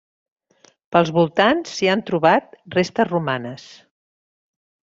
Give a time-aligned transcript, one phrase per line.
[0.95, 3.71] Pels voltants s'hi han trobat restes romanes.